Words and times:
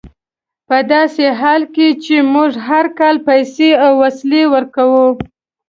په 0.67 0.77
داسې 0.93 1.25
حال 1.39 1.61
کې 1.75 1.87
چې 2.03 2.15
موږ 2.33 2.51
هر 2.67 2.85
کال 2.99 3.15
پیسې 3.27 3.69
او 3.85 3.91
وسلې 4.03 4.43
ورکوو. 4.53 5.07